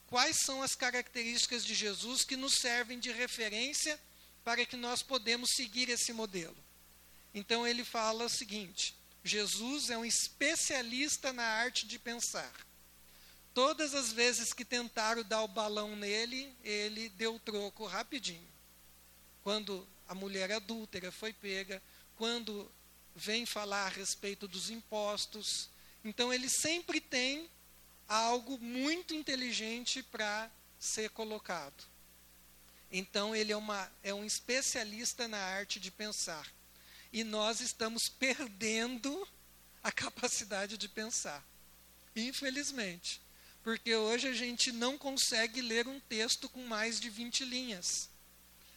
[0.06, 4.00] quais são as características de Jesus que nos servem de referência
[4.44, 6.58] para que nós podemos seguir esse modelo?
[7.34, 12.52] Então ele fala o seguinte: Jesus é um especialista na arte de pensar.
[13.54, 18.48] Todas as vezes que tentaram dar o balão nele, ele deu troco rapidinho.
[19.44, 21.82] Quando a mulher adúltera foi pega,
[22.16, 22.72] quando
[23.16, 25.70] vem falar a respeito dos impostos.
[26.04, 27.50] Então, ele sempre tem
[28.08, 31.84] algo muito inteligente para ser colocado.
[32.92, 36.46] Então, ele é, uma, é um especialista na arte de pensar.
[37.12, 39.28] E nós estamos perdendo
[39.84, 41.44] a capacidade de pensar.
[42.16, 43.22] Infelizmente.
[43.64, 48.10] Porque hoje a gente não consegue ler um texto com mais de 20 linhas.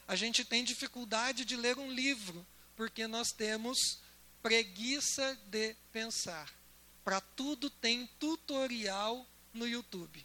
[0.06, 3.98] A gente tem dificuldade de ler um livro, porque nós temos
[4.42, 6.52] preguiça de pensar.
[7.02, 10.24] Para tudo tem tutorial no YouTube.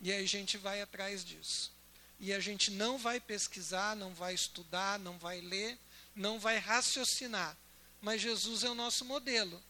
[0.00, 1.72] E aí a gente vai atrás disso.
[2.20, 5.78] E a gente não vai pesquisar, não vai estudar, não vai ler,
[6.18, 7.56] não vai raciocinar.
[8.00, 9.62] Mas Jesus é o nosso modelo.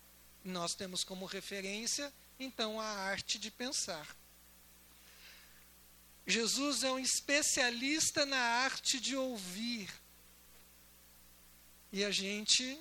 [0.43, 4.17] Nós temos como referência, então, a arte de pensar.
[6.27, 9.91] Jesus é um especialista na arte de ouvir.
[11.91, 12.79] E a gente,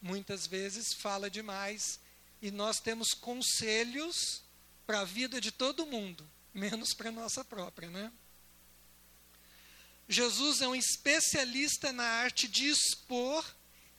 [0.00, 2.00] muitas vezes, fala demais.
[2.42, 4.42] E nós temos conselhos
[4.86, 8.12] para a vida de todo mundo, menos para a nossa própria, né?
[10.08, 13.44] Jesus é um especialista na arte de expor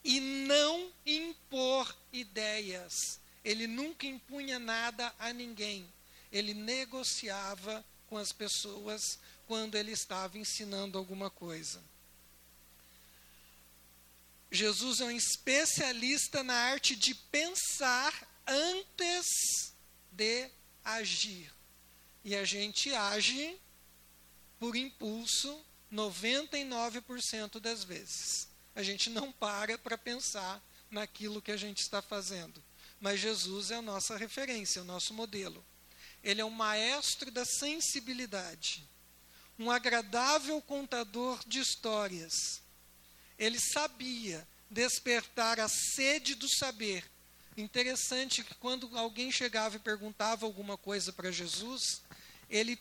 [0.04, 2.92] e não impor ideias.
[3.44, 5.92] Ele nunca impunha nada a ninguém.
[6.30, 11.82] Ele negociava com as pessoas quando ele estava ensinando alguma coisa.
[14.50, 18.14] Jesus é um especialista na arte de pensar
[18.46, 19.74] antes
[20.12, 20.48] de
[20.84, 21.52] agir.
[22.24, 23.58] E a gente age
[24.58, 28.48] por impulso 99% das vezes.
[28.74, 32.62] A gente não para para pensar naquilo que a gente está fazendo.
[33.00, 35.64] Mas Jesus é a nossa referência, o nosso modelo.
[36.22, 38.88] Ele é um maestro da sensibilidade,
[39.58, 42.62] um agradável contador de histórias.
[43.38, 47.04] Ele sabia despertar a sede do saber.
[47.56, 52.02] Interessante que quando alguém chegava e perguntava alguma coisa para Jesus,
[52.50, 52.78] ele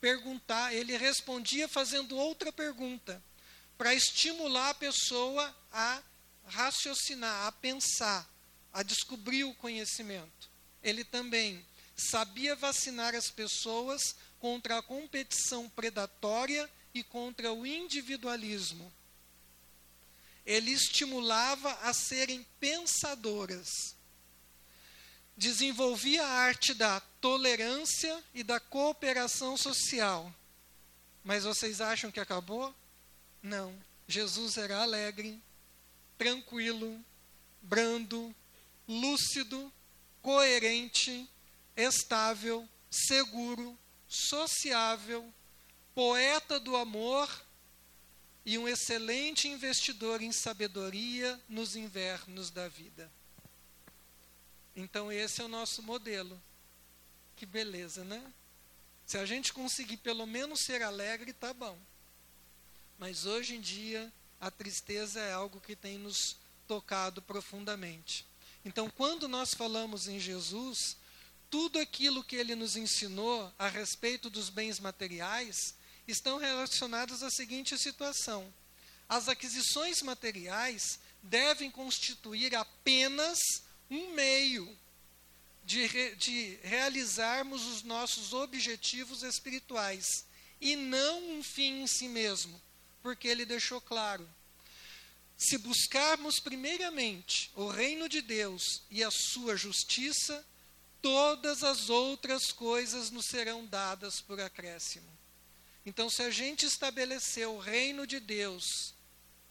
[0.00, 3.22] perguntar, ele respondia fazendo outra pergunta,
[3.76, 6.02] para estimular a pessoa a
[6.46, 8.28] raciocinar, a pensar,
[8.72, 10.50] a descobrir o conhecimento.
[10.82, 11.64] Ele também
[11.96, 18.92] sabia vacinar as pessoas contra a competição predatória e contra o individualismo.
[20.44, 23.94] Ele estimulava a serem pensadoras.
[25.40, 30.30] Desenvolvia a arte da tolerância e da cooperação social.
[31.24, 32.74] Mas vocês acham que acabou?
[33.42, 33.74] Não.
[34.06, 35.42] Jesus era alegre,
[36.18, 37.02] tranquilo,
[37.62, 38.36] brando,
[38.86, 39.72] lúcido,
[40.20, 41.26] coerente,
[41.74, 45.32] estável, seguro, sociável,
[45.94, 47.46] poeta do amor
[48.44, 53.10] e um excelente investidor em sabedoria nos invernos da vida.
[54.74, 56.40] Então, esse é o nosso modelo.
[57.36, 58.32] Que beleza, né?
[59.06, 61.78] Se a gente conseguir pelo menos ser alegre, tá bom.
[62.98, 66.36] Mas hoje em dia, a tristeza é algo que tem nos
[66.68, 68.26] tocado profundamente.
[68.64, 70.96] Então, quando nós falamos em Jesus,
[71.50, 75.74] tudo aquilo que ele nos ensinou a respeito dos bens materiais
[76.06, 78.52] estão relacionados à seguinte situação:
[79.08, 83.38] as aquisições materiais devem constituir apenas
[83.90, 84.78] um meio
[85.64, 90.24] de, re, de realizarmos os nossos objetivos espirituais
[90.60, 92.60] e não um fim em si mesmo,
[93.02, 94.28] porque ele deixou claro.
[95.36, 100.46] Se buscarmos primeiramente o reino de Deus e a sua justiça,
[101.00, 105.08] todas as outras coisas nos serão dadas por acréscimo.
[105.84, 108.94] Então, se a gente estabelecer o reino de Deus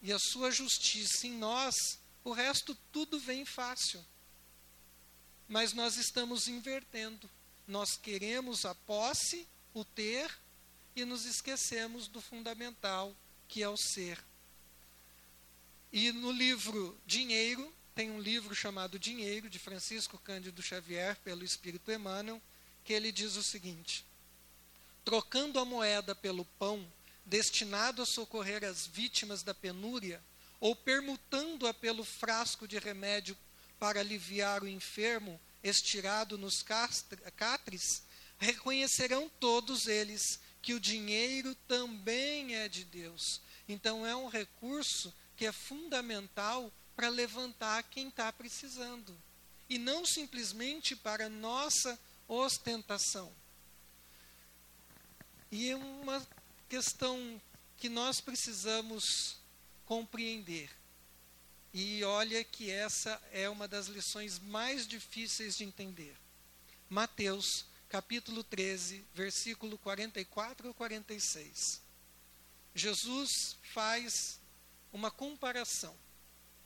[0.00, 1.74] e a sua justiça em nós,
[2.22, 4.04] o resto tudo vem fácil.
[5.50, 7.28] Mas nós estamos invertendo.
[7.66, 10.30] Nós queremos a posse o ter,
[10.94, 13.12] e nos esquecemos do fundamental,
[13.48, 14.16] que é o ser.
[15.92, 21.90] E no livro Dinheiro, tem um livro chamado Dinheiro, de Francisco Cândido Xavier, pelo Espírito
[21.90, 22.40] Emmanuel,
[22.84, 24.04] que ele diz o seguinte:
[25.04, 26.86] trocando a moeda pelo pão,
[27.26, 30.22] destinado a socorrer as vítimas da penúria,
[30.60, 33.36] ou permutando-a pelo frasco de remédio
[33.80, 38.02] para aliviar o enfermo estirado nos catres,
[38.38, 43.40] reconhecerão todos eles que o dinheiro também é de Deus.
[43.66, 49.16] Então é um recurso que é fundamental para levantar quem está precisando.
[49.68, 53.32] E não simplesmente para nossa ostentação.
[55.50, 56.26] E é uma
[56.68, 57.40] questão
[57.78, 59.38] que nós precisamos
[59.86, 60.79] compreender.
[61.72, 66.16] E olha que essa é uma das lições mais difíceis de entender.
[66.88, 71.80] Mateus, capítulo 13, versículo 44 ao 46.
[72.74, 74.40] Jesus faz
[74.92, 75.96] uma comparação.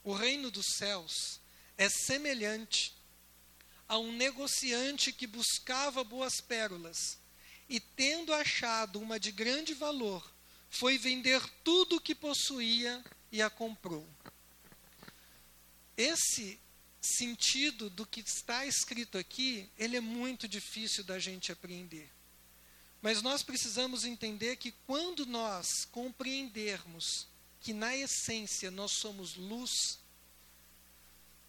[0.02, 1.40] O reino dos céus
[1.76, 2.94] é semelhante
[3.86, 7.18] a um negociante que buscava boas pérolas
[7.68, 10.32] e, tendo achado uma de grande valor,
[10.70, 14.08] foi vender tudo o que possuía e a comprou.
[15.96, 16.60] Esse
[17.00, 22.10] sentido do que está escrito aqui, ele é muito difícil da gente apreender.
[23.02, 27.28] Mas nós precisamos entender que quando nós compreendermos
[27.60, 29.98] que na essência nós somos luz,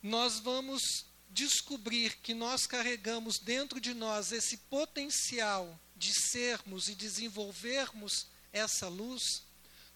[0.03, 8.27] nós vamos descobrir que nós carregamos dentro de nós esse potencial de sermos e desenvolvermos
[8.51, 9.43] essa luz,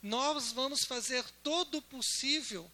[0.02, 2.72] nós vamos fazer todo o possível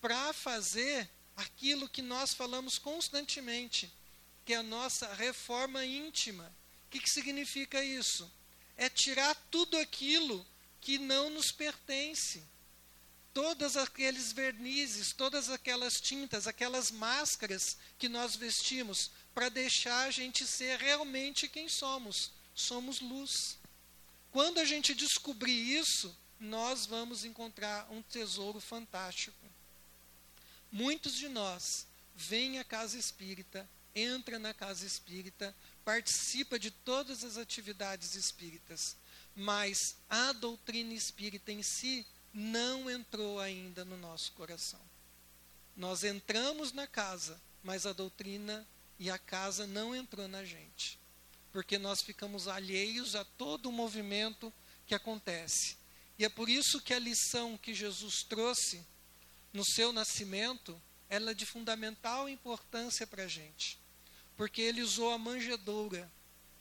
[0.00, 3.92] para fazer aquilo que nós falamos constantemente,
[4.44, 6.52] que é a nossa reforma íntima.
[6.86, 8.30] O que, que significa isso?
[8.76, 10.46] É tirar tudo aquilo
[10.80, 12.42] que não nos pertence
[13.36, 20.46] todos aqueles vernizes, todas aquelas tintas, aquelas máscaras que nós vestimos, para deixar a gente
[20.46, 22.32] ser realmente quem somos.
[22.54, 23.58] Somos luz.
[24.32, 29.45] Quando a gente descobrir isso, nós vamos encontrar um tesouro fantástico.
[30.76, 37.38] Muitos de nós vêm à casa espírita, entra na casa espírita, participa de todas as
[37.38, 38.94] atividades espíritas,
[39.34, 44.78] mas a doutrina espírita em si não entrou ainda no nosso coração.
[45.74, 48.68] Nós entramos na casa, mas a doutrina
[48.98, 50.98] e a casa não entrou na gente.
[51.54, 54.52] Porque nós ficamos alheios a todo o movimento
[54.86, 55.78] que acontece.
[56.18, 58.84] E é por isso que a lição que Jesus trouxe
[59.56, 60.78] no seu nascimento,
[61.08, 63.78] ela é de fundamental importância para a gente.
[64.36, 66.12] Porque ele usou a manjedoura,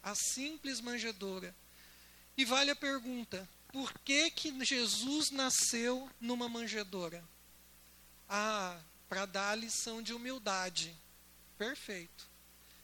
[0.02, 1.54] a simples manjedoura.
[2.38, 7.22] E vale a pergunta: por que, que Jesus nasceu numa manjedoura?
[8.30, 8.80] Ah,
[9.10, 10.96] para dar a lição de humildade.
[11.58, 12.30] Perfeito.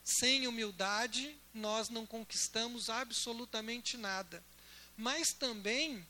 [0.03, 4.43] Sem humildade, nós não conquistamos absolutamente nada.
[4.97, 6.05] Mas também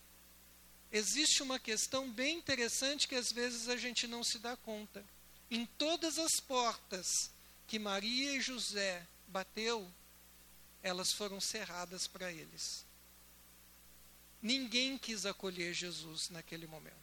[0.91, 5.03] existe uma questão bem interessante que às vezes a gente não se dá conta.
[5.49, 7.07] Em todas as portas
[7.67, 9.89] que Maria e José bateu,
[10.83, 12.85] elas foram cerradas para eles.
[14.41, 16.95] Ninguém quis acolher Jesus naquele momento.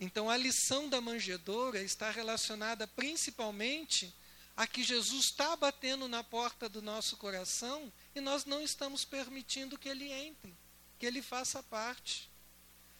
[0.00, 4.14] Então a lição da manjedoura está relacionada principalmente
[4.56, 9.78] a que Jesus está batendo na porta do nosso coração e nós não estamos permitindo
[9.78, 10.54] que ele entre,
[10.98, 12.30] que ele faça parte.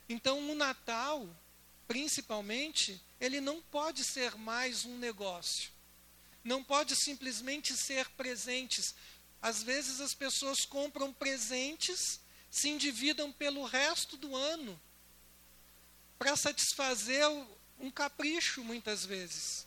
[0.09, 1.29] Então o Natal,
[1.87, 5.71] principalmente, ele não pode ser mais um negócio.
[6.45, 8.95] Não pode simplesmente ser presentes,
[9.41, 12.21] às vezes as pessoas compram presentes,
[12.51, 14.81] se endividam pelo resto do ano
[16.19, 17.25] para satisfazer
[17.79, 19.67] um capricho, muitas vezes.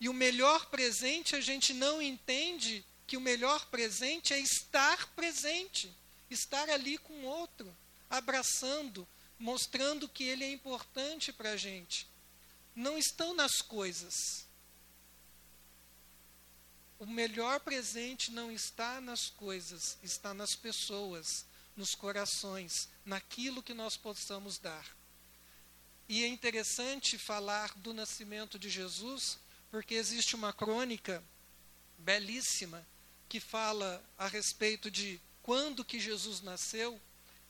[0.00, 5.94] E o melhor presente, a gente não entende que o melhor presente é estar presente,
[6.30, 7.76] estar ali com o outro,
[8.08, 9.06] abraçando,
[9.38, 12.08] mostrando que ele é importante para a gente.
[12.74, 14.46] Não estão nas coisas,
[17.00, 23.96] o melhor presente não está nas coisas, está nas pessoas, nos corações, naquilo que nós
[23.96, 24.86] possamos dar.
[26.06, 29.38] E é interessante falar do nascimento de Jesus,
[29.70, 31.24] porque existe uma crônica
[31.96, 32.86] belíssima
[33.30, 37.00] que fala a respeito de quando que Jesus nasceu.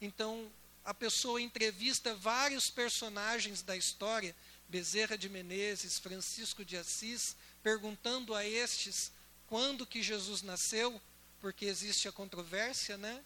[0.01, 0.51] Então,
[0.85, 4.35] a pessoa entrevista vários personagens da história,
[4.69, 9.13] Bezerra de Menezes, Francisco de Assis, perguntando a estes
[9.47, 11.01] quando que Jesus nasceu,
[11.41, 13.25] porque existe a controvérsia, né?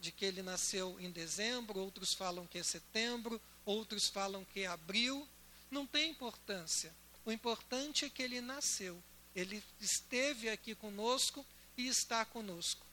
[0.00, 4.66] De que ele nasceu em dezembro, outros falam que é setembro, outros falam que é
[4.66, 5.28] abril.
[5.70, 6.94] Não tem importância.
[7.24, 9.02] O importante é que ele nasceu.
[9.34, 11.44] Ele esteve aqui conosco
[11.76, 12.85] e está conosco.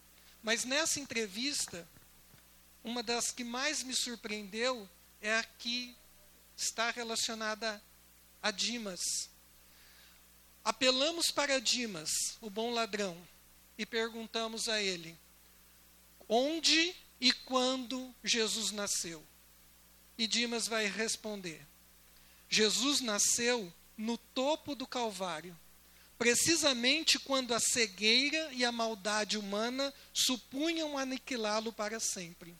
[0.44, 1.88] Mas nessa entrevista,
[2.84, 4.88] uma das que mais me surpreendeu
[5.22, 5.96] é a que
[6.56, 7.82] está relacionada
[8.41, 9.00] a Dimas.
[10.64, 12.10] Apelamos para Dimas,
[12.41, 13.18] o bom ladrão,
[13.78, 15.18] e perguntamos a ele:
[16.28, 19.26] onde e quando Jesus nasceu?
[20.18, 21.66] E Dimas vai responder:
[22.50, 25.58] Jesus nasceu no topo do Calvário,
[26.18, 32.55] precisamente quando a cegueira e a maldade humana supunham aniquilá-lo para sempre.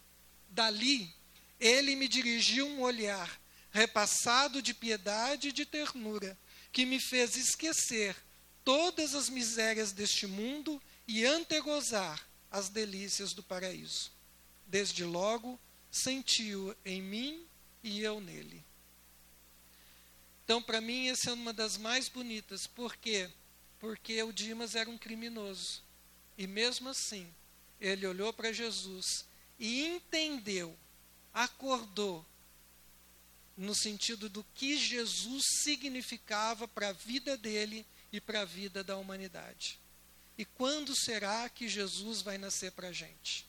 [0.50, 1.14] Dali,
[1.60, 3.42] ele me dirigiu um olhar
[3.72, 6.38] repassado de piedade e de ternura,
[6.72, 8.16] que me fez esquecer
[8.64, 14.12] todas as misérias deste mundo e antegozar as delícias do paraíso.
[14.68, 15.60] Desde logo,
[15.92, 17.46] sentiu em mim
[17.84, 18.64] e eu nele.
[20.44, 22.68] Então, para mim, essa é uma das mais bonitas.
[22.68, 23.30] Por quê?
[23.84, 25.84] Porque o Dimas era um criminoso.
[26.38, 27.30] E mesmo assim,
[27.82, 29.26] ele olhou para Jesus
[29.60, 30.74] e entendeu,
[31.34, 32.26] acordou,
[33.58, 38.96] no sentido do que Jesus significava para a vida dele e para a vida da
[38.96, 39.78] humanidade.
[40.38, 43.46] E quando será que Jesus vai nascer para a gente?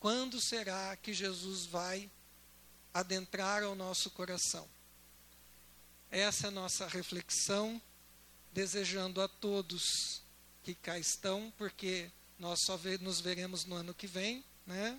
[0.00, 2.10] Quando será que Jesus vai
[2.94, 4.66] adentrar ao nosso coração?
[6.10, 7.78] Essa é a nossa reflexão,
[8.56, 10.22] desejando a todos
[10.62, 14.98] que cá estão, porque nós só nos veremos no ano que vem, né?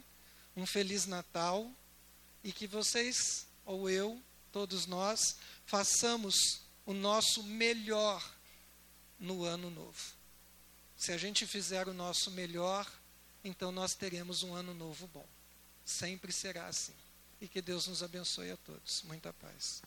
[0.55, 1.67] Um feliz Natal
[2.43, 8.23] e que vocês ou eu, todos nós, façamos o nosso melhor
[9.19, 10.13] no ano novo.
[10.95, 12.87] Se a gente fizer o nosso melhor,
[13.43, 15.27] então nós teremos um ano novo bom.
[15.83, 16.93] Sempre será assim.
[17.41, 19.01] E que Deus nos abençoe a todos.
[19.01, 19.81] Muita paz.